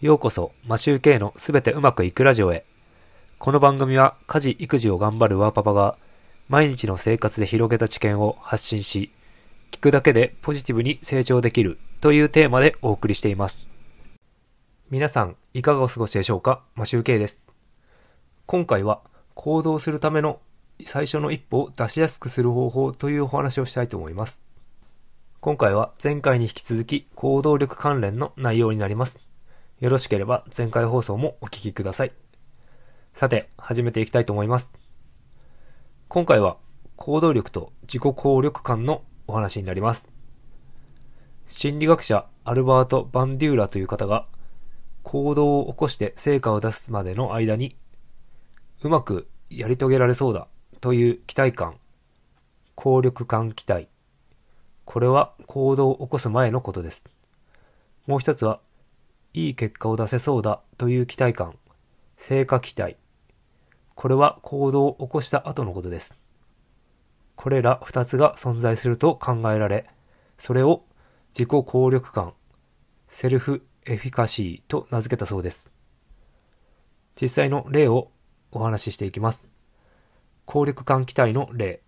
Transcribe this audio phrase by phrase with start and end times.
[0.00, 2.64] ようこそ、マシューケイのすべてうまくいくラジオへ。
[3.40, 5.96] この番組は家事・育児を頑張るワーパパが
[6.48, 9.10] 毎日の生活で広げた知見を発信し、
[9.72, 13.58] 聞くだけでポジティブに成長できるというテーマでお送りしています。
[14.88, 16.62] 皆さん、いかがお過ごしでしょうか？
[16.76, 17.40] マシューケイです。
[18.46, 19.00] 今回は
[19.34, 20.38] 行動するための
[20.84, 24.44] 最初の一歩を出しやすくする方法というお話をしたいと思います。
[25.40, 29.26] 今回は前回に引き続き行動力関連の内容になります。
[29.80, 32.12] よろしければ前回放送もお聞きください。
[33.14, 34.72] さて、始めていきたいと思います。
[36.08, 36.56] 今回は
[36.96, 40.08] 行動力と自己効力感のお話になります。
[41.46, 44.26] 心理学者アルバート・バンデューラという方が
[45.04, 47.76] 行動を起こして成果を出すまでの間に
[48.82, 50.48] うまくやり遂げられそうだ
[50.80, 51.78] という期待感、
[52.74, 53.86] 効力感期待。
[54.84, 57.04] これは行動を起こす前のことです。
[58.08, 58.60] もう一つは、
[59.38, 61.54] いい結果を出せそうだという期待感、
[62.16, 62.96] 成果期待。
[63.94, 66.18] これは行動を起こした後のことです。
[67.36, 69.86] これら二つが存在すると考えられ、
[70.38, 70.82] それを
[71.34, 72.32] 自己効力感、
[73.08, 75.70] セルフエフィカシーと名付けたそうです。
[77.20, 78.10] 実際の例を
[78.50, 79.48] お話ししていきます。
[80.46, 81.82] 効力感期待の例。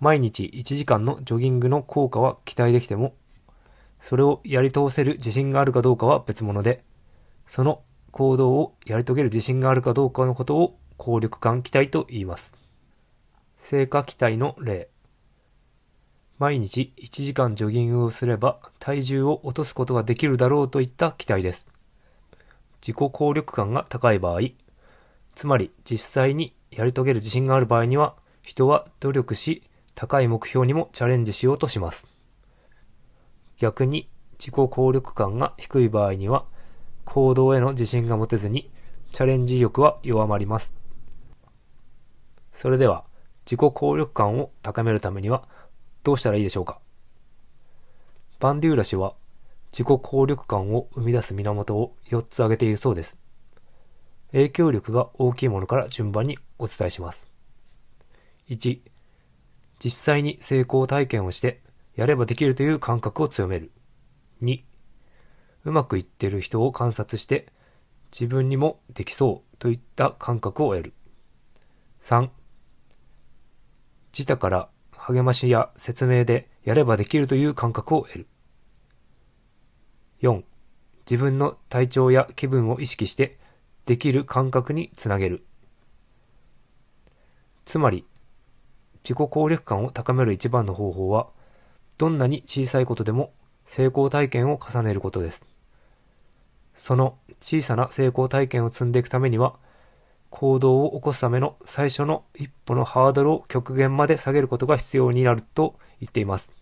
[0.00, 3.14] 毎日1時間のジョギングの効果は期待できても、
[4.00, 6.82] それをやり通せる自信があるかどうかは別物で、
[7.46, 12.54] その行動をやり遂げる自信があるかどうかのことを効力感期待と言います。
[13.58, 14.88] 成果期待の例。
[16.38, 21.68] 毎日1時間ジョギングをすれば体重を落とすことができるだろうといった期待です。
[22.80, 24.40] 自己効力感が高い場合、
[25.34, 29.62] つまり実際にやり遂げる自信がある場合には、人は努力し、
[29.94, 32.09] 高い目標にもチャレンジしようとします。
[33.60, 34.08] 逆に
[34.38, 36.46] 自己効力感が低い場合には、
[37.04, 38.70] 行動への自信が持てずに、
[39.10, 40.74] チャレンジ意欲は弱まります。
[42.54, 43.04] それでは、
[43.44, 45.46] 自己効力感を高めるためには、
[46.04, 46.80] どうしたらいいでしょうか？
[48.38, 49.12] バンデューラ氏は、
[49.72, 53.18] 自己効力感を生み出す源を4つ挙げているそうです。
[54.32, 57.28] 影響力が大きいものから順番にお伝えします。
[58.48, 58.80] 1、
[59.84, 61.60] 実際に成功体験をして、
[62.00, 63.72] やればできるという感覚を強める。
[64.40, 64.62] 2、
[65.64, 67.52] うまくいってる人を観察して、
[68.10, 70.94] 自分にもできそうといった感覚を得る。
[72.00, 72.30] 3、
[74.12, 78.26] 自他から励ましや説明でやればできるという感覚を得る。
[80.22, 80.42] 4、
[81.00, 83.38] 自分の体調や気分を意識して
[83.84, 85.44] できる感覚につなげる。
[87.66, 88.06] つまり、
[89.04, 91.28] 自己効力感を高める一番の方法は、
[92.00, 93.30] どんなに小さいことでも
[93.66, 95.44] 成功体験を重ねることです。
[96.74, 99.56] その小さな成功体験を積んでいくためには、
[100.30, 106.54] 行動を起こすための最初の一歩のハードルを極限まで下げることが必要になると言っています。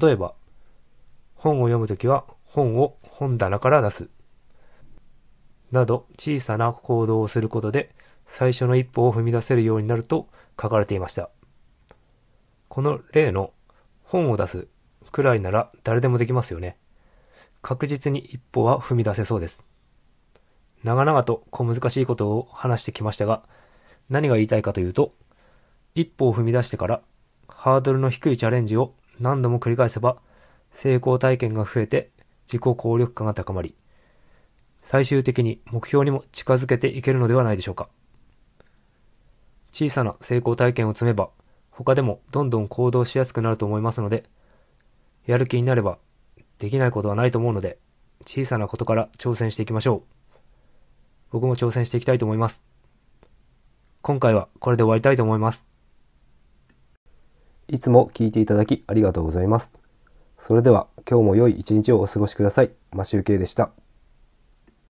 [0.00, 0.32] 例えば、
[1.34, 4.08] 本を読むときは本を本棚から出す。
[5.70, 10.28] など小さな行動をすることで最初の一歩を踏み出せるようになると
[10.58, 11.28] 書かれていました。
[12.70, 13.52] この例の
[14.12, 14.68] 本を出す
[15.10, 16.76] くらいなら誰でもできますよね。
[17.62, 19.64] 確実に一歩は踏み出せそうです。
[20.84, 23.42] 長々と小難しいことを話してきましたが、
[24.10, 25.14] 何が言いたいかというと、
[25.94, 27.00] 一歩を踏み出してから
[27.48, 30.18] ハードルの低いチャレンジを何度も繰り返せば
[30.72, 32.10] 成功体験が増えて
[32.46, 33.74] 自己効力感が高まり、
[34.82, 37.88] 最終的に目標にも近づけていけるのではないでしょうか。
[39.70, 41.30] 小さな成功体験を積めば、
[41.72, 44.24] 他でもどんどん行動しやすくなると思いますので、
[45.26, 45.98] やる気になれば
[46.58, 47.78] できないことはないと思うので、
[48.26, 50.02] 小さなことから挑戦していきましょう。
[51.32, 52.62] 僕も挑戦していきたいと思います。
[54.02, 55.66] 今回はこれで終わりたいと思います。
[57.68, 59.72] いつも聞いていただきありがとうございます。
[60.36, 62.70] それでは今日も良い一日をお過ごしください。
[62.92, 63.70] マシュウケイでした。